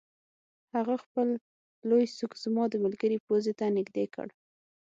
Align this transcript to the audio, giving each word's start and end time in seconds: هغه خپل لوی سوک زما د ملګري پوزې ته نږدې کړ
هغه 0.75 0.95
خپل 1.03 1.27
لوی 1.89 2.03
سوک 2.17 2.31
زما 2.43 2.63
د 2.69 2.75
ملګري 2.85 3.17
پوزې 3.25 3.53
ته 3.59 3.65
نږدې 3.77 4.05
کړ 4.15 4.27